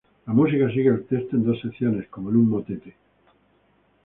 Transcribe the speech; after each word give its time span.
La 0.25 0.33
música 0.33 0.67
sigue 0.71 0.89
al 0.89 1.03
texto 1.03 1.35
en 1.35 1.43
dos 1.43 1.61
secciones, 1.61 2.07
como 2.07 2.31
en 2.31 2.37
un 2.37 2.49
motete. 2.49 2.95